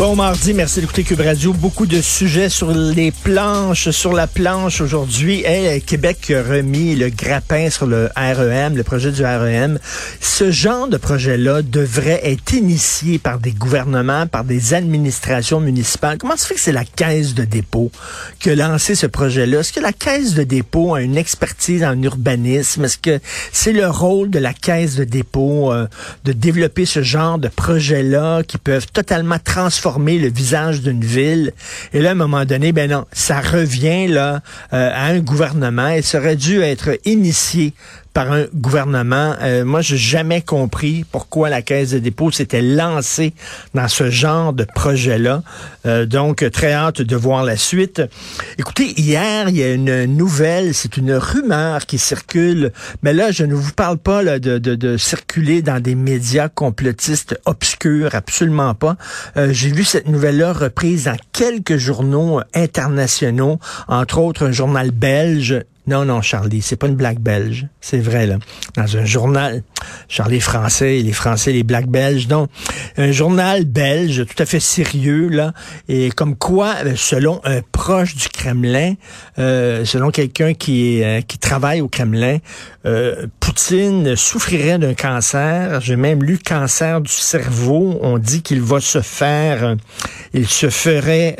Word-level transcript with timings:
Bon 0.00 0.16
mardi, 0.16 0.54
merci 0.54 0.80
d'écouter 0.80 1.04
Cube 1.04 1.20
Radio. 1.20 1.52
Beaucoup 1.52 1.84
de 1.84 2.00
sujets 2.00 2.48
sur 2.48 2.72
les 2.72 3.12
planches, 3.12 3.90
sur 3.90 4.14
la 4.14 4.26
planche 4.26 4.80
aujourd'hui. 4.80 5.44
Hey, 5.44 5.82
Québec 5.82 6.32
a 6.34 6.42
remis 6.42 6.96
le 6.96 7.10
grappin 7.10 7.68
sur 7.68 7.86
le 7.86 8.08
REM, 8.16 8.78
le 8.78 8.82
projet 8.82 9.12
du 9.12 9.22
REM. 9.22 9.78
Ce 10.18 10.50
genre 10.50 10.88
de 10.88 10.96
projet-là 10.96 11.60
devrait 11.60 12.22
être 12.24 12.54
initié 12.54 13.18
par 13.18 13.40
des 13.40 13.52
gouvernements, 13.52 14.26
par 14.26 14.44
des 14.44 14.72
administrations 14.72 15.60
municipales. 15.60 16.16
Comment 16.16 16.38
se 16.38 16.46
fait 16.46 16.54
que 16.54 16.60
c'est 16.60 16.72
la 16.72 16.86
caisse 16.86 17.34
de 17.34 17.44
dépôt 17.44 17.90
qui 18.38 18.48
a 18.48 18.54
lancé 18.54 18.94
ce 18.94 19.06
projet-là? 19.06 19.60
Est-ce 19.60 19.74
que 19.74 19.80
la 19.80 19.92
caisse 19.92 20.32
de 20.32 20.44
dépôt 20.44 20.94
a 20.94 21.02
une 21.02 21.18
expertise 21.18 21.84
en 21.84 22.00
urbanisme? 22.02 22.86
Est-ce 22.86 22.96
que 22.96 23.20
c'est 23.52 23.74
le 23.74 23.86
rôle 23.90 24.30
de 24.30 24.38
la 24.38 24.54
caisse 24.54 24.94
de 24.94 25.04
dépôt 25.04 25.74
euh, 25.74 25.86
de 26.24 26.32
développer 26.32 26.86
ce 26.86 27.02
genre 27.02 27.38
de 27.38 27.48
projet-là 27.48 28.44
qui 28.44 28.56
peuvent 28.56 28.86
totalement 28.90 29.36
transformer 29.44 29.89
le 29.98 30.28
visage 30.28 30.80
d'une 30.80 31.04
ville. 31.04 31.52
Et 31.92 32.00
là, 32.00 32.10
à 32.10 32.12
un 32.12 32.16
moment 32.16 32.44
donné, 32.44 32.72
ben 32.72 32.90
non, 32.90 33.06
ça 33.12 33.40
revient 33.40 34.08
là 34.08 34.40
euh, 34.72 34.90
à 34.92 35.06
un 35.06 35.20
gouvernement 35.20 35.88
et 35.88 36.02
ça 36.02 36.18
aurait 36.18 36.36
dû 36.36 36.60
être 36.60 36.98
initié 37.04 37.74
par 38.12 38.32
un 38.32 38.46
gouvernement. 38.54 39.34
Euh, 39.40 39.64
moi, 39.64 39.80
j'ai 39.80 39.96
jamais 39.96 40.42
compris 40.42 41.04
pourquoi 41.10 41.48
la 41.48 41.62
Caisse 41.62 41.90
de 41.90 41.98
dépôt 41.98 42.30
s'était 42.30 42.62
lancée 42.62 43.32
dans 43.74 43.88
ce 43.88 44.10
genre 44.10 44.52
de 44.52 44.64
projet-là. 44.64 45.42
Euh, 45.86 46.06
donc, 46.06 46.44
très 46.50 46.72
hâte 46.72 47.02
de 47.02 47.16
voir 47.16 47.44
la 47.44 47.56
suite. 47.56 48.02
Écoutez, 48.58 49.00
hier, 49.00 49.48
il 49.48 49.56
y 49.56 49.62
a 49.62 49.72
une 49.72 50.04
nouvelle, 50.04 50.74
c'est 50.74 50.96
une 50.96 51.12
rumeur 51.14 51.86
qui 51.86 51.98
circule, 51.98 52.72
mais 53.02 53.12
là, 53.12 53.30
je 53.30 53.44
ne 53.44 53.54
vous 53.54 53.72
parle 53.72 53.98
pas 53.98 54.38
de, 54.38 54.58
de 54.58 54.96
circuler 54.96 55.62
dans 55.62 55.80
des 55.80 55.94
médias 55.94 56.48
complotistes 56.48 57.38
obscurs, 57.44 58.14
absolument 58.14 58.74
pas. 58.74 58.96
Euh, 59.36 59.52
j'ai 59.52 59.70
vu 59.70 59.84
cette 59.84 60.08
nouvelle-là 60.08 60.52
reprise 60.52 61.04
dans 61.04 61.16
quelques 61.32 61.76
journaux 61.76 62.40
internationaux, 62.54 63.58
entre 63.88 64.18
autres 64.18 64.46
un 64.46 64.52
journal 64.52 64.90
belge, 64.90 65.62
non, 65.90 66.04
non, 66.04 66.22
Charlie, 66.22 66.62
c'est 66.62 66.76
pas 66.76 66.86
une 66.86 66.94
blague 66.94 67.18
belge. 67.18 67.66
C'est 67.80 67.98
vrai, 67.98 68.24
là. 68.24 68.38
Dans 68.76 68.96
un 68.96 69.04
journal, 69.04 69.64
Charlie 70.08 70.38
français, 70.38 71.00
les 71.00 71.12
Français, 71.12 71.50
les 71.50 71.64
blagues 71.64 71.88
belges. 71.88 72.28
Donc, 72.28 72.48
un 72.96 73.10
journal 73.10 73.64
belge 73.64 74.24
tout 74.24 74.40
à 74.40 74.46
fait 74.46 74.60
sérieux, 74.60 75.28
là. 75.28 75.52
Et 75.88 76.10
comme 76.10 76.36
quoi, 76.36 76.76
euh, 76.84 76.92
selon 76.94 77.40
un 77.42 77.60
proche 77.72 78.14
du 78.14 78.28
Kremlin, 78.28 78.94
euh, 79.40 79.84
selon 79.84 80.12
quelqu'un 80.12 80.54
qui, 80.54 81.02
euh, 81.02 81.22
qui 81.22 81.38
travaille 81.38 81.80
au 81.80 81.88
Kremlin, 81.88 82.38
euh, 82.86 83.26
Poutine 83.50 84.14
souffrirait 84.14 84.78
d'un 84.78 84.94
cancer. 84.94 85.80
J'ai 85.80 85.96
même 85.96 86.22
lu 86.22 86.38
cancer 86.38 87.00
du 87.00 87.10
cerveau. 87.10 87.98
On 88.00 88.18
dit 88.18 88.42
qu'il 88.42 88.62
va 88.62 88.78
se 88.78 89.00
faire, 89.00 89.74
il 90.32 90.46
se 90.46 90.70
ferait 90.70 91.36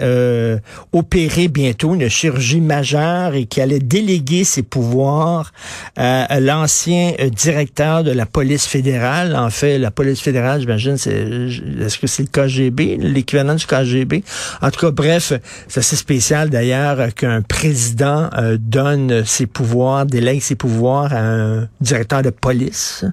opérer 0.93 1.47
bientôt, 1.47 1.95
une 1.95 2.09
chirurgie 2.09 2.61
majeure 2.61 3.35
et 3.35 3.47
qu'il 3.47 3.63
allait 3.63 3.79
déléguer 3.79 4.43
ses 4.43 4.65
pouvoirs 4.65 5.53
à 5.95 6.41
l'ancien 6.41 7.13
euh, 7.21 7.29
directeur 7.29 8.03
de 8.03 8.11
la 8.11 8.27
police 8.27 8.67
fédérale. 8.67 9.37
En 9.37 9.51
fait, 9.51 9.79
la 9.79 9.93
police 9.93 10.21
fédérale, 10.21 10.61
j'imagine, 10.61 10.95
est-ce 10.95 11.99
que 11.99 12.07
c'est 12.07 12.23
le 12.23 12.29
KGB, 12.29 12.97
l'équivalent 12.99 13.55
du 13.55 13.67
KGB? 13.67 14.25
En 14.63 14.71
tout 14.71 14.81
cas, 14.81 14.91
bref, 14.91 15.33
c'est 15.69 15.79
assez 15.79 15.97
spécial 15.97 16.51
d'ailleurs 16.51 17.15
qu'un 17.15 17.43
président 17.43 18.31
euh, 18.37 18.57
donne 18.59 19.25
ses 19.25 19.47
pouvoirs, 19.47 20.07
délègue 20.07 20.41
ses 20.41 20.57
pouvoirs 20.57 21.13
à 21.13 21.21
un 21.21 21.69
directeur 21.81 22.00
de 22.23 22.31
police. 22.31 23.05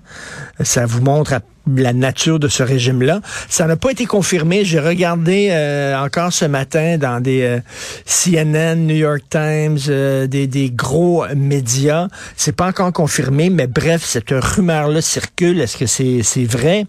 Ça 0.61 0.85
vous 0.85 1.01
montre 1.01 1.39
la 1.75 1.93
nature 1.93 2.39
de 2.39 2.47
ce 2.47 2.63
régime-là. 2.63 3.21
Ça 3.49 3.65
n'a 3.65 3.75
pas 3.75 3.91
été 3.91 4.05
confirmé. 4.05 4.63
J'ai 4.63 4.79
regardé 4.79 5.49
euh, 5.51 5.97
encore 5.99 6.31
ce 6.31 6.45
matin 6.45 6.97
dans 6.97 7.21
des 7.21 7.41
euh, 7.41 7.59
CNN, 8.05 8.75
New 8.75 8.95
York 8.95 9.23
Times, 9.29 9.77
euh, 9.89 10.27
des, 10.27 10.47
des, 10.47 10.69
gros 10.69 11.25
médias. 11.35 12.07
C'est 12.35 12.55
pas 12.55 12.67
encore 12.67 12.93
confirmé, 12.93 13.49
mais 13.49 13.67
bref, 13.67 14.03
cette 14.03 14.31
rumeur-là 14.31 15.01
circule. 15.01 15.59
Est-ce 15.61 15.77
que 15.77 15.85
c'est 15.85 16.21
c'est 16.23 16.45
vrai? 16.45 16.85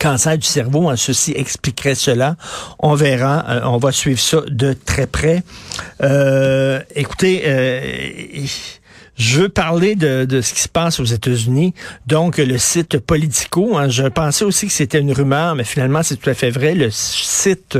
cancer 0.00 0.36
du 0.36 0.46
cerveau, 0.46 0.90
hein, 0.90 0.96
ceci 0.96 1.32
expliquerait 1.34 1.94
cela. 1.94 2.36
On 2.80 2.94
verra, 2.94 3.62
on 3.64 3.78
va 3.78 3.92
suivre 3.92 4.20
ça 4.20 4.42
de 4.46 4.74
très 4.74 5.06
près. 5.06 5.42
écoutez, 6.94 7.44
je 9.16 9.40
veux 9.40 9.48
parler 9.48 9.94
de, 9.94 10.24
de, 10.24 10.40
ce 10.40 10.52
qui 10.52 10.60
se 10.60 10.68
passe 10.68 11.00
aux 11.00 11.04
États-Unis. 11.04 11.74
Donc, 12.06 12.38
le 12.38 12.58
site 12.58 12.98
Politico, 12.98 13.76
hein, 13.76 13.88
je 13.88 14.04
pensais 14.04 14.44
aussi 14.44 14.66
que 14.66 14.72
c'était 14.72 15.00
une 15.00 15.12
rumeur, 15.12 15.54
mais 15.54 15.64
finalement, 15.64 16.02
c'est 16.02 16.16
tout 16.16 16.28
à 16.30 16.34
fait 16.34 16.50
vrai. 16.50 16.74
Le 16.74 16.90
site 16.90 17.78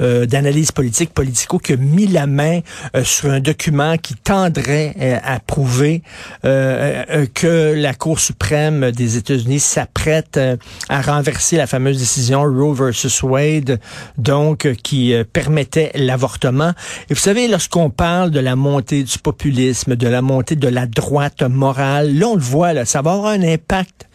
euh, 0.00 0.26
d'analyse 0.26 0.72
politique 0.72 1.12
Politico 1.12 1.58
qui 1.58 1.74
a 1.74 1.76
mis 1.76 2.06
la 2.06 2.26
main 2.26 2.60
euh, 2.96 3.04
sur 3.04 3.30
un 3.30 3.40
document 3.40 3.96
qui 3.98 4.14
tendrait 4.14 4.94
euh, 5.00 5.18
à 5.22 5.40
prouver 5.40 6.02
que 6.42 7.74
la 7.74 7.94
Cour 7.94 8.20
suprême 8.20 8.90
des 8.92 9.16
États-Unis 9.16 9.60
s'apprête 9.60 10.40
à 10.88 11.02
renverser 11.02 11.56
la 11.56 11.66
fameuse 11.66 11.98
décision 11.98 12.42
Roe 12.42 12.72
versus 12.72 13.22
Wade, 13.22 13.80
donc 14.16 14.72
qui 14.82 15.14
permettait 15.32 15.90
l'avortement. 15.94 16.72
Et 17.08 17.14
vous 17.14 17.20
savez, 17.20 17.48
lorsqu'on 17.48 17.90
parle 17.90 18.30
de 18.30 18.40
la 18.40 18.56
montée 18.56 19.02
du 19.02 19.18
populisme, 19.18 19.96
de 19.96 20.08
la 20.08 20.22
montée 20.22 20.56
de 20.56 20.68
la 20.70 20.86
droite 20.86 21.42
morale. 21.42 22.16
Là, 22.16 22.28
on 22.28 22.34
le 22.34 22.40
voit, 22.40 22.72
là, 22.72 22.84
ça 22.84 23.02
va 23.02 23.12
avoir 23.12 23.32
un 23.32 23.42
impact 23.42 24.08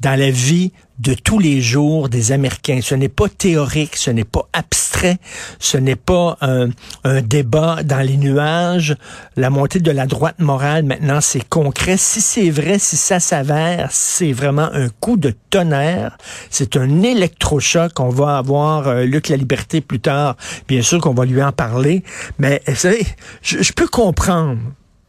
dans 0.00 0.18
la 0.18 0.30
vie 0.30 0.72
de 1.02 1.14
tous 1.14 1.40
les 1.40 1.60
jours 1.60 2.08
des 2.08 2.30
Américains. 2.30 2.78
Ce 2.80 2.94
n'est 2.94 3.08
pas 3.08 3.28
théorique, 3.28 3.96
ce 3.96 4.10
n'est 4.10 4.24
pas 4.24 4.48
abstrait, 4.52 5.18
ce 5.58 5.76
n'est 5.76 5.96
pas 5.96 6.38
un, 6.40 6.68
débat 7.22 7.82
dans 7.82 8.00
les 8.00 8.16
nuages. 8.16 8.96
La 9.36 9.50
montée 9.50 9.80
de 9.80 9.90
la 9.90 10.06
droite 10.06 10.38
morale, 10.38 10.84
maintenant, 10.84 11.20
c'est 11.20 11.46
concret. 11.48 11.96
Si 11.96 12.20
c'est 12.20 12.50
vrai, 12.50 12.78
si 12.78 12.96
ça 12.96 13.18
s'avère, 13.18 13.88
c'est 13.90 14.32
vraiment 14.32 14.68
un 14.72 14.88
coup 15.00 15.16
de 15.16 15.34
tonnerre. 15.50 16.16
C'est 16.50 16.76
un 16.76 17.02
électrochoc. 17.02 17.98
On 17.98 18.10
va 18.10 18.38
avoir 18.38 18.86
euh, 18.86 19.04
Luc 19.04 19.28
La 19.28 19.36
Liberté 19.36 19.80
plus 19.80 20.00
tard. 20.00 20.36
Bien 20.68 20.82
sûr 20.82 21.00
qu'on 21.00 21.14
va 21.14 21.24
lui 21.24 21.42
en 21.42 21.52
parler. 21.52 22.04
Mais 22.38 22.62
vous 22.68 22.76
savez, 22.76 23.04
je 23.42 23.72
peux 23.72 23.88
comprendre 23.88 24.58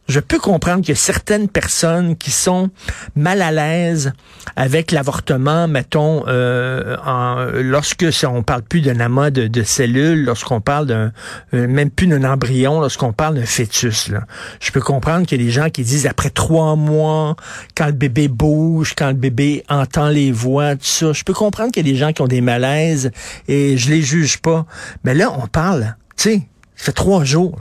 je 0.06 0.20
peux 0.20 0.38
comprendre 0.38 0.84
que 0.84 0.92
certaines 0.92 1.48
personnes 1.48 2.16
qui 2.16 2.30
sont 2.30 2.68
mal 3.16 3.40
à 3.40 3.50
l'aise 3.50 4.12
avec 4.54 4.92
l'avortement, 4.92 5.66
mettons, 5.66 6.24
euh, 6.28 7.62
lorsque 7.62 8.04
on 8.24 8.42
parle 8.42 8.62
plus 8.62 8.82
d'un 8.82 9.00
amas 9.00 9.30
de, 9.30 9.62
cellules, 9.62 10.24
lorsqu'on 10.24 10.60
parle 10.60 10.86
d'un 10.86 11.12
euh, 11.54 11.66
même 11.66 11.90
plus 11.90 12.06
d'un 12.06 12.22
embryon, 12.24 12.80
lorsqu'on 12.80 13.14
parle 13.14 13.36
d'un 13.36 13.46
fœtus. 13.46 14.08
Là. 14.08 14.26
Je 14.60 14.70
peux 14.72 14.82
comprendre 14.82 15.26
qu'il 15.26 15.40
y 15.40 15.44
a 15.44 15.46
des 15.46 15.50
gens 15.50 15.70
qui 15.70 15.82
disent 15.82 16.06
après 16.06 16.30
trois 16.30 16.76
mois, 16.76 17.36
quand 17.74 17.86
le 17.86 17.92
bébé 17.92 18.28
bouge, 18.28 18.94
quand 18.96 19.08
le 19.08 19.14
bébé 19.14 19.64
entend 19.70 20.08
les 20.08 20.32
voix, 20.32 20.76
tout 20.76 20.84
ça. 20.84 21.12
Je 21.14 21.24
peux 21.24 21.32
comprendre 21.32 21.72
qu'il 21.72 21.86
y 21.86 21.88
a 21.88 21.92
des 21.92 21.98
gens 21.98 22.12
qui 22.12 22.20
ont 22.20 22.28
des 22.28 22.42
malaises 22.42 23.10
et 23.48 23.78
je 23.78 23.88
les 23.88 24.02
juge 24.02 24.38
pas. 24.38 24.66
Mais 25.02 25.14
là, 25.14 25.32
on 25.32 25.46
parle, 25.46 25.96
tu 26.16 26.24
sais, 26.24 26.42
ça 26.76 26.86
fait 26.86 26.92
trois 26.92 27.24
jours. 27.24 27.58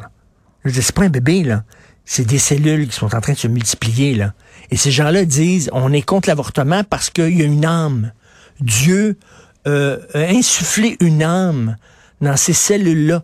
C'est 0.65 0.93
pas 0.93 1.03
un 1.03 1.09
bébé, 1.09 1.43
là 1.43 1.63
c'est 2.05 2.25
des 2.25 2.37
cellules 2.37 2.87
qui 2.87 2.95
sont 2.95 3.15
en 3.15 3.21
train 3.21 3.33
de 3.33 3.37
se 3.37 3.47
multiplier, 3.47 4.15
là. 4.15 4.33
Et 4.71 4.77
ces 4.77 4.91
gens-là 4.91 5.25
disent, 5.25 5.69
on 5.73 5.93
est 5.93 6.01
contre 6.01 6.29
l'avortement 6.29 6.83
parce 6.83 7.09
qu'il 7.09 7.37
y 7.37 7.41
a 7.41 7.45
une 7.45 7.65
âme. 7.65 8.11
Dieu 8.59 9.17
euh, 9.67 9.99
a 10.13 10.19
insufflé 10.19 10.97
une 10.99 11.23
âme 11.23 11.77
dans 12.21 12.35
ces 12.37 12.53
cellules-là. 12.53 13.23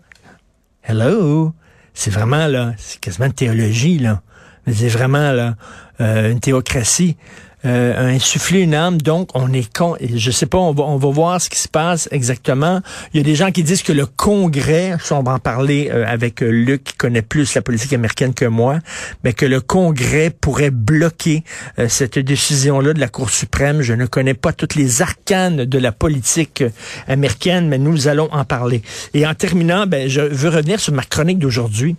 Hello? 0.83 1.53
C'est 1.93 2.11
vraiment, 2.11 2.47
là, 2.47 2.73
c'est 2.77 2.99
quasiment 2.99 3.25
une 3.25 3.33
théologie, 3.33 3.99
là. 3.99 4.21
C'est 4.73 4.89
vraiment, 4.89 5.31
là, 5.31 5.55
euh, 6.01 6.31
une 6.31 6.39
théocratie 6.39 7.17
euh, 7.65 8.15
insuffler 8.15 8.61
une 8.61 8.73
âme. 8.73 9.01
Donc, 9.01 9.29
on 9.33 9.51
est 9.51 9.71
con. 9.73 9.95
Je 10.01 10.31
sais 10.31 10.45
pas, 10.45 10.57
on 10.57 10.73
va, 10.73 10.83
on 10.83 10.97
va 10.97 11.09
voir 11.09 11.41
ce 11.41 11.49
qui 11.49 11.59
se 11.59 11.67
passe 11.67 12.07
exactement. 12.11 12.81
Il 13.13 13.17
y 13.17 13.19
a 13.19 13.23
des 13.23 13.35
gens 13.35 13.51
qui 13.51 13.63
disent 13.63 13.83
que 13.83 13.91
le 13.91 14.05
Congrès, 14.05 14.95
on 15.11 15.23
va 15.23 15.33
en 15.33 15.39
parler 15.39 15.89
euh, 15.91 16.05
avec 16.07 16.41
euh, 16.41 16.49
Luc, 16.49 16.83
qui 16.83 16.93
connaît 16.93 17.21
plus 17.21 17.53
la 17.55 17.61
politique 17.61 17.93
américaine 17.93 18.33
que 18.33 18.45
moi, 18.45 18.79
mais 19.23 19.33
que 19.33 19.45
le 19.45 19.61
Congrès 19.61 20.29
pourrait 20.29 20.71
bloquer 20.71 21.43
euh, 21.79 21.87
cette 21.89 22.17
décision-là 22.17 22.93
de 22.93 22.99
la 22.99 23.09
Cour 23.09 23.29
suprême. 23.29 23.81
Je 23.81 23.93
ne 23.93 24.05
connais 24.05 24.33
pas 24.33 24.53
toutes 24.53 24.75
les 24.75 25.01
arcanes 25.01 25.65
de 25.65 25.77
la 25.77 25.91
politique 25.91 26.63
américaine, 27.07 27.67
mais 27.67 27.77
nous 27.77 28.07
allons 28.07 28.29
en 28.31 28.45
parler. 28.45 28.81
Et 29.13 29.27
en 29.27 29.33
terminant, 29.33 29.85
ben, 29.85 30.07
je 30.07 30.21
veux 30.21 30.49
revenir 30.49 30.79
sur 30.79 30.93
ma 30.93 31.03
chronique 31.03 31.39
d'aujourd'hui. 31.39 31.95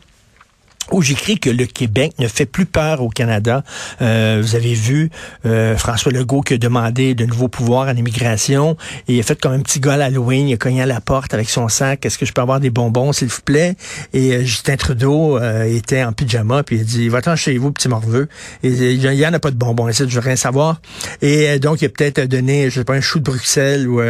Où 0.93 1.03
j'écris 1.03 1.39
que 1.39 1.51
le 1.51 1.67
Québec 1.67 2.13
ne 2.19 2.29
fait 2.29 2.47
plus 2.47 2.67
peur 2.67 3.03
au 3.03 3.09
Canada. 3.09 3.63
Euh, 4.01 4.41
vous 4.43 4.57
avez 4.57 4.75
vu 4.75 5.11
euh, 5.47 5.77
François 5.77 6.13
Legault 6.13 6.41
qui 6.41 6.55
a 6.55 6.59
demandé 6.59 7.15
de 7.15 7.25
nouveaux 7.25 7.49
pouvoirs 7.49 7.89
à 7.89 7.93
l'immigration 7.93 8.77
et 9.09 9.15
il 9.15 9.21
a 9.21 9.23
fait 9.23 9.41
comme 9.41 9.53
un 9.53 9.61
petit 9.61 9.81
gars 9.81 9.95
à 9.95 9.97
l'Halloween, 9.97 10.49
il 10.49 10.55
a 10.55 10.57
cogné 10.57 10.83
à 10.83 10.87
la 10.87 11.01
porte 11.01 11.35
avec 11.35 11.49
son 11.49 11.69
sac, 11.69 12.05
est-ce 12.05 12.19
que 12.19 12.27
je 12.27 12.33
peux 12.33 12.43
avoir 12.43 12.61
des 12.61 12.71
bonbons 12.71 13.13
s'il 13.13 13.29
vous 13.29 13.43
plaît? 13.45 13.77
Et 14.13 14.35
euh, 14.35 14.41
Justin 14.41 14.77
Trudeau 14.77 15.39
était 15.65 16.03
en 16.03 16.13
pyjama 16.13 16.63
puis 16.63 16.77
il 16.77 16.81
a 16.83 16.85
dit, 16.85 17.09
va-t'en 17.09 17.37
chez 17.37 17.57
vous, 17.59 17.73
petit 17.73 17.89
morveux. 17.89 18.29
Et 18.63 18.69
il 18.69 19.03
y 19.03 19.27
en 19.27 19.33
a 19.33 19.39
pas 19.39 19.51
de 19.51 19.57
bonbons, 19.57 19.89
ici, 19.89 20.05
je 20.07 20.15
veux 20.15 20.21
rien 20.21 20.37
savoir. 20.37 20.81
Et 21.23 21.59
donc 21.59 21.83
il 21.83 21.87
a 21.87 21.89
peut-être 21.89 22.21
donné, 22.23 22.71
je 22.71 22.81
sais 22.81 22.85
pas, 22.85 22.95
un 22.95 23.01
chou 23.01 23.19
de 23.19 23.25
Bruxelles 23.25 23.89
ou 23.89 24.01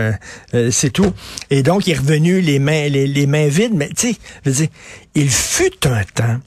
c'est 0.71 0.91
tout. 0.91 1.13
Et 1.51 1.63
donc 1.63 1.87
il 1.87 1.93
est 1.93 1.99
revenu 1.99 2.41
les 2.41 2.59
mains, 2.59 2.89
les, 2.89 3.07
les 3.07 3.27
mains 3.27 3.49
vides, 3.49 3.75
mais 3.75 3.89
tu 3.89 4.17
sais, 4.45 4.71
il 5.15 5.31
fut 5.31 5.87
un 5.87 6.03
temps 6.15 6.39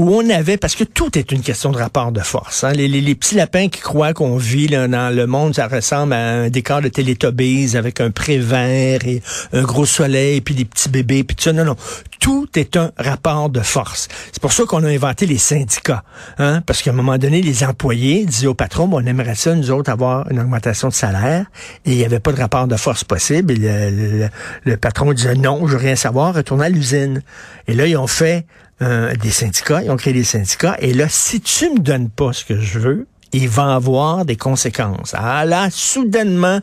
où 0.00 0.14
on 0.14 0.30
avait, 0.30 0.56
parce 0.56 0.76
que 0.76 0.84
tout 0.84 1.18
est 1.18 1.30
une 1.30 1.42
question 1.42 1.72
de 1.72 1.76
rapport 1.76 2.10
de 2.10 2.20
force. 2.20 2.64
Hein. 2.64 2.72
Les, 2.72 2.88
les, 2.88 3.14
petits 3.14 3.34
lapins 3.34 3.68
qui 3.68 3.82
croient 3.82 4.14
qu'on 4.14 4.38
vit 4.38 4.66
là, 4.66 4.88
dans 4.88 5.14
le 5.14 5.26
monde, 5.26 5.54
ça 5.54 5.68
ressemble 5.68 6.14
à 6.14 6.16
un 6.16 6.48
décor 6.48 6.80
de 6.80 6.88
Télétobies 6.88 7.76
avec 7.76 8.00
un 8.00 8.10
pré 8.10 8.38
vert 8.38 9.00
et 9.04 9.20
un 9.52 9.60
gros 9.60 9.84
soleil, 9.84 10.40
puis 10.40 10.54
des 10.54 10.64
petits 10.64 10.88
bébés, 10.88 11.22
puis 11.22 11.36
tout 11.36 11.42
ça. 11.42 11.52
Non, 11.52 11.66
non. 11.66 11.76
Tout 12.18 12.48
est 12.56 12.78
un 12.78 12.92
rapport 12.96 13.50
de 13.50 13.60
force. 13.60 14.08
C'est 14.32 14.40
pour 14.40 14.54
ça 14.54 14.64
qu'on 14.64 14.84
a 14.84 14.88
inventé 14.88 15.26
les 15.26 15.36
syndicats. 15.36 16.02
Hein? 16.38 16.62
Parce 16.64 16.80
qu'à 16.80 16.92
un 16.92 16.94
moment 16.94 17.18
donné, 17.18 17.42
les 17.42 17.62
employés 17.62 18.24
disaient 18.24 18.46
au 18.46 18.54
patron, 18.54 18.88
bon, 18.88 19.02
on 19.02 19.06
aimerait 19.06 19.34
ça, 19.34 19.54
nous 19.54 19.70
autres, 19.70 19.90
avoir 19.90 20.30
une 20.30 20.40
augmentation 20.40 20.88
de 20.88 20.94
salaire. 20.94 21.44
Et 21.84 21.92
il 21.92 21.98
n'y 21.98 22.06
avait 22.06 22.20
pas 22.20 22.32
de 22.32 22.40
rapport 22.40 22.66
de 22.66 22.76
force 22.76 23.04
possible. 23.04 23.52
Et 23.52 23.56
le, 23.56 24.28
le 24.64 24.76
patron 24.78 25.12
disait, 25.12 25.34
non, 25.34 25.66
je 25.66 25.72
veux 25.72 25.78
rien 25.78 25.96
savoir, 25.96 26.34
retourne 26.34 26.62
à 26.62 26.70
l'usine. 26.70 27.22
Et 27.68 27.74
là, 27.74 27.86
ils 27.86 27.98
ont 27.98 28.06
fait 28.06 28.46
euh, 28.82 29.14
des 29.16 29.30
syndicats, 29.30 29.82
ils 29.82 29.90
ont 29.90 29.96
créé 29.96 30.12
des 30.12 30.24
syndicats, 30.24 30.76
et 30.80 30.94
là, 30.94 31.08
si 31.08 31.40
tu 31.40 31.70
me 31.70 31.78
donnes 31.78 32.10
pas 32.10 32.32
ce 32.32 32.44
que 32.44 32.60
je 32.60 32.78
veux, 32.78 33.06
il 33.32 33.48
va 33.48 33.74
avoir 33.74 34.24
des 34.24 34.36
conséquences. 34.36 35.14
Ah 35.16 35.44
là, 35.44 35.68
soudainement, 35.70 36.60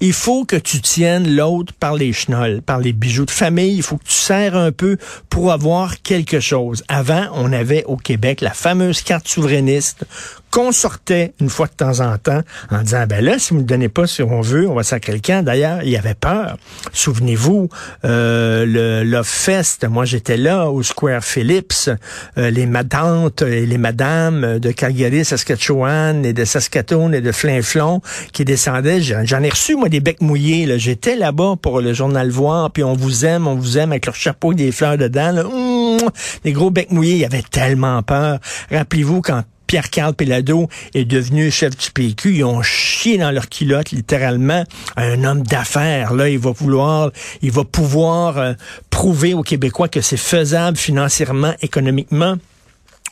il 0.00 0.12
faut 0.12 0.44
que 0.44 0.56
tu 0.56 0.80
tiennes 0.80 1.34
l'autre 1.34 1.72
par 1.78 1.94
les 1.94 2.12
chenolles, 2.12 2.62
par 2.62 2.78
les 2.78 2.92
bijoux 2.92 3.24
de 3.24 3.30
famille. 3.30 3.76
Il 3.76 3.82
faut 3.82 3.98
que 3.98 4.04
tu 4.04 4.14
serres 4.14 4.56
un 4.56 4.72
peu 4.72 4.96
pour 5.30 5.52
avoir 5.52 6.02
quelque 6.02 6.40
chose. 6.40 6.82
Avant, 6.88 7.26
on 7.34 7.52
avait 7.52 7.84
au 7.84 7.96
Québec 7.96 8.40
la 8.40 8.52
fameuse 8.52 9.02
carte 9.02 9.28
souverainiste 9.28 10.04
qu'on 10.50 10.72
sortait 10.72 11.32
une 11.40 11.48
fois 11.48 11.66
de 11.66 11.72
temps 11.72 12.00
en 12.00 12.16
temps 12.18 12.40
en 12.70 12.82
disant, 12.82 13.06
ben 13.06 13.24
là, 13.24 13.38
si 13.38 13.54
vous 13.54 13.60
ne 13.60 13.66
donnez 13.66 13.88
pas 13.88 14.06
ce 14.06 14.22
qu'on 14.22 14.40
veut, 14.40 14.68
on 14.68 14.74
va 14.74 14.82
sacrer 14.82 15.20
camp. 15.20 15.44
D'ailleurs, 15.44 15.82
il 15.82 15.90
y 15.90 15.96
avait 15.96 16.14
peur. 16.14 16.56
Souvenez-vous, 16.92 17.68
euh, 18.04 18.64
le 18.66 19.02
Love 19.04 19.26
Fest, 19.26 19.86
moi 19.88 20.04
j'étais 20.04 20.36
là 20.36 20.70
au 20.70 20.82
Square 20.82 21.24
Phillips, 21.24 21.90
euh, 22.38 22.50
les 22.50 22.66
madantes 22.66 23.42
et 23.42 23.66
les 23.66 23.78
madames 23.78 24.58
de 24.58 24.70
Calgary, 24.70 25.24
Saskatchewan 25.24 26.24
et 26.24 26.32
de 26.32 26.44
Saskatoon 26.44 27.12
et 27.12 27.20
de 27.20 27.32
Flinflon 27.32 28.00
qui 28.32 28.44
descendaient. 28.44 29.00
J'en 29.00 29.42
ai 29.42 29.50
reçu, 29.50 29.76
moi, 29.76 29.88
des 29.88 30.00
becs 30.00 30.20
mouillés. 30.20 30.78
J'étais 30.78 31.16
là-bas 31.16 31.56
pour 31.60 31.80
le 31.80 31.92
journal 31.92 32.30
Voir, 32.30 32.70
puis 32.70 32.84
on 32.84 32.94
vous 32.94 33.24
aime, 33.24 33.46
on 33.46 33.54
vous 33.54 33.78
aime 33.78 33.92
avec 33.92 34.06
leur 34.06 34.14
chapeau 34.14 34.52
et 34.52 34.56
des 34.56 34.72
fleurs 34.72 34.98
dedans. 34.98 35.32
Là. 35.32 35.44
Mmh, 35.44 35.98
des 36.44 36.52
gros 36.52 36.70
becs 36.70 36.90
mouillés, 36.90 37.14
il 37.14 37.20
y 37.20 37.24
avait 37.24 37.42
tellement 37.42 38.02
peur. 38.02 38.38
Rappelez-vous 38.70 39.22
quand 39.22 39.42
Pierre-Carl 39.68 40.14
Pelado 40.14 40.68
est 40.94 41.04
devenu 41.04 41.50
chef 41.52 41.76
du 41.76 41.90
PQ. 41.92 42.36
Ils 42.36 42.44
ont 42.44 42.62
chié 42.62 43.18
dans 43.18 43.30
leur 43.30 43.48
culotte, 43.48 43.92
littéralement, 43.92 44.64
un 44.96 45.22
homme 45.22 45.42
d'affaires. 45.42 46.14
Là, 46.14 46.28
il 46.28 46.38
va 46.38 46.50
vouloir, 46.50 47.12
il 47.42 47.52
va 47.52 47.64
pouvoir 47.64 48.38
euh, 48.38 48.54
prouver 48.90 49.34
aux 49.34 49.42
Québécois 49.42 49.88
que 49.88 50.00
c'est 50.00 50.16
faisable 50.16 50.76
financièrement, 50.76 51.54
économiquement. 51.60 52.36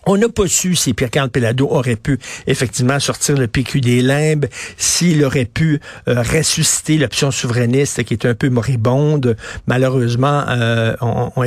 On 0.09 0.17
n'a 0.17 0.29
pas 0.29 0.47
su 0.47 0.77
si 0.77 0.95
Pierre-Carl 0.95 1.31
Pelado 1.31 1.67
aurait 1.69 1.97
pu 1.97 2.21
effectivement 2.47 3.01
sortir 3.01 3.37
le 3.37 3.49
PQ 3.49 3.81
des 3.81 4.03
limbes, 4.03 4.47
s'il 4.77 5.25
aurait 5.25 5.47
pu 5.47 5.81
euh, 6.07 6.23
ressusciter 6.23 6.97
l'option 6.97 7.33
souverainiste 7.33 8.05
qui 8.05 8.15
est 8.15 8.25
un 8.25 8.35
peu 8.35 8.49
moribonde. 8.49 9.37
Malheureusement, 9.67 10.45
euh, 10.49 10.95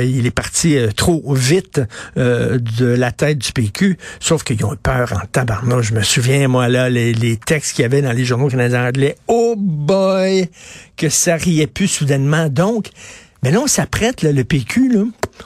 il 0.02 0.26
est 0.26 0.30
parti 0.30 0.76
euh, 0.76 0.90
trop 0.94 1.22
vite 1.32 1.80
de 2.16 2.84
la 2.84 3.12
tête 3.12 3.38
du 3.38 3.52
PQ, 3.52 3.96
sauf 4.20 4.44
qu'ils 4.44 4.62
ont 4.66 4.74
eu 4.74 4.76
peur 4.76 5.14
en 5.14 5.26
tabarnak. 5.26 5.80
Je 5.80 5.94
me 5.94 6.02
souviens, 6.02 6.46
moi, 6.46 6.68
là, 6.68 6.90
les, 6.90 7.14
les 7.14 7.38
textes 7.38 7.74
qu'il 7.74 7.82
y 7.82 7.86
avait 7.86 8.02
dans 8.02 8.12
les 8.12 8.26
journaux 8.26 8.48
canadiens 8.48 8.88
anglais. 8.88 9.16
Oh 9.26 9.54
boy! 9.56 10.50
Que 10.98 11.08
ça 11.08 11.36
riait 11.36 11.66
plus 11.66 11.88
soudainement. 11.88 12.48
Donc, 12.48 12.90
mais 13.42 13.50
là, 13.50 13.60
on 13.60 13.66
s'apprête, 13.66 14.22
le 14.22 14.44
PQ, 14.44 14.92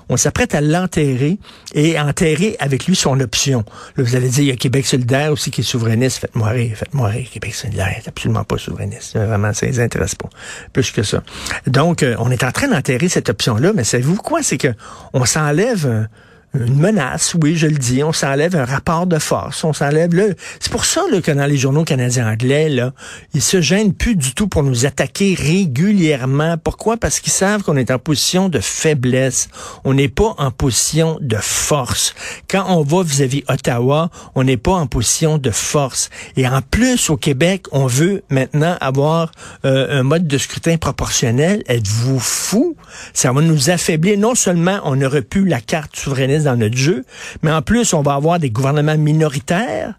on 0.08 0.16
s'apprête 0.16 0.54
à 0.54 0.60
l'enterrer 0.60 1.38
et 1.74 1.98
enterrer 1.98 2.56
avec 2.58 2.86
lui 2.86 2.96
son 2.96 3.20
option. 3.20 3.64
Là, 3.96 4.04
vous 4.04 4.16
allez 4.16 4.28
dire, 4.28 4.42
il 4.42 4.48
y 4.48 4.52
a 4.52 4.56
Québec 4.56 4.86
solidaire 4.86 5.32
aussi 5.32 5.50
qui 5.50 5.60
est 5.60 5.64
souverainiste. 5.64 6.18
Faites-moi 6.18 6.48
rire, 6.48 6.76
faites-moi 6.76 7.08
rire. 7.08 7.28
Québec 7.30 7.54
solidaire 7.54 7.94
est 7.96 8.08
absolument 8.08 8.44
pas 8.44 8.58
souverainiste. 8.58 9.16
Vraiment, 9.16 9.52
ça 9.52 9.66
les 9.66 9.80
intéresse 9.80 10.14
pas. 10.14 10.28
Plus 10.72 10.90
que 10.90 11.02
ça. 11.02 11.22
Donc, 11.66 12.02
euh, 12.02 12.16
on 12.18 12.30
est 12.30 12.42
en 12.42 12.52
train 12.52 12.68
d'enterrer 12.68 13.08
cette 13.08 13.28
option-là, 13.28 13.72
mais 13.74 13.84
savez-vous 13.84 14.16
quoi? 14.16 14.42
C'est 14.42 14.58
que 14.58 14.74
on 15.12 15.24
s'enlève 15.24 16.08
une 16.54 16.78
menace, 16.78 17.34
oui, 17.42 17.56
je 17.56 17.66
le 17.66 17.76
dis. 17.76 18.02
On 18.04 18.12
s'enlève 18.12 18.54
un 18.54 18.64
rapport 18.64 19.06
de 19.06 19.18
force. 19.18 19.64
On 19.64 19.72
s'enlève 19.72 20.14
le. 20.14 20.36
C'est 20.60 20.70
pour 20.70 20.84
ça 20.84 21.02
là, 21.10 21.20
que 21.20 21.32
dans 21.32 21.46
les 21.46 21.56
journaux 21.56 21.84
canadiens 21.84 22.30
anglais, 22.30 22.68
là, 22.68 22.92
ils 23.34 23.42
se 23.42 23.60
gênent 23.60 23.92
plus 23.92 24.14
du 24.14 24.34
tout 24.34 24.46
pour 24.46 24.62
nous 24.62 24.86
attaquer 24.86 25.34
régulièrement. 25.34 26.56
Pourquoi? 26.56 26.96
Parce 26.96 27.20
qu'ils 27.20 27.32
savent 27.32 27.62
qu'on 27.62 27.76
est 27.76 27.90
en 27.90 27.98
position 27.98 28.48
de 28.48 28.60
faiblesse. 28.60 29.48
On 29.84 29.94
n'est 29.94 30.08
pas 30.08 30.34
en 30.38 30.50
position 30.50 31.18
de 31.20 31.36
force. 31.36 32.14
Quand 32.48 32.64
on 32.68 32.82
va 32.82 33.02
vis-à-vis 33.02 33.42
Ottawa, 33.48 34.10
on 34.34 34.44
n'est 34.44 34.56
pas 34.56 34.74
en 34.74 34.86
position 34.86 35.38
de 35.38 35.50
force. 35.50 36.08
Et 36.36 36.46
en 36.46 36.62
plus, 36.62 37.10
au 37.10 37.16
Québec, 37.16 37.66
on 37.72 37.86
veut 37.86 38.22
maintenant 38.30 38.76
avoir 38.80 39.32
euh, 39.64 40.00
un 40.00 40.02
mode 40.04 40.28
de 40.28 40.38
scrutin 40.38 40.76
proportionnel. 40.76 41.62
Êtes-vous 41.66 42.20
fou? 42.20 42.76
Ça 43.12 43.32
va 43.32 43.40
nous 43.40 43.70
affaiblir. 43.70 44.18
Non 44.18 44.34
seulement 44.34 44.80
on 44.84 45.00
aurait 45.02 45.22
pu 45.22 45.44
la 45.46 45.60
carte 45.60 45.96
souverainiste 45.96 46.43
dans 46.44 46.56
notre 46.56 46.76
jeu, 46.76 47.04
mais 47.42 47.50
en 47.50 47.62
plus, 47.62 47.92
on 47.94 48.02
va 48.02 48.14
avoir 48.14 48.38
des 48.38 48.50
gouvernements 48.50 48.96
minoritaires 48.98 49.94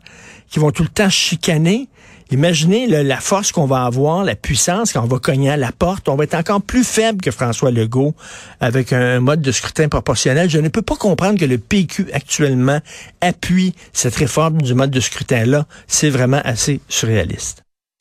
qui 0.49 0.59
vont 0.59 0.71
tout 0.71 0.83
le 0.83 0.89
temps 0.89 1.09
chicaner. 1.09 1.89
Imaginez 2.31 2.87
la 2.87 3.19
force 3.19 3.51
qu'on 3.51 3.65
va 3.65 3.85
avoir, 3.85 4.23
la 4.23 4.35
puissance 4.35 4.93
quand 4.93 5.03
on 5.03 5.07
va 5.07 5.19
cogner 5.19 5.51
à 5.51 5.57
la 5.57 5.71
porte. 5.71 6.09
On 6.09 6.15
va 6.15 6.23
être 6.23 6.33
encore 6.33 6.61
plus 6.61 6.83
faible 6.83 7.21
que 7.21 7.29
François 7.29 7.69
Legault 7.69 8.15
avec 8.59 8.93
un 8.93 9.19
mode 9.19 9.41
de 9.41 9.51
scrutin 9.51 9.89
proportionnel. 9.89 10.49
Je 10.49 10.57
ne 10.57 10.69
peux 10.69 10.81
pas 10.81 10.95
comprendre 10.95 11.39
que 11.39 11.45
le 11.45 11.59
PQ 11.59 12.07
actuellement 12.13 12.79
appuie 13.21 13.75
cette 13.93 14.15
réforme 14.15 14.61
du 14.61 14.73
mode 14.73 14.91
de 14.91 14.99
scrutin-là. 14.99 15.67
C'est 15.87 16.09
vraiment 16.09 16.41
assez 16.43 16.79
surréaliste. 16.89 17.64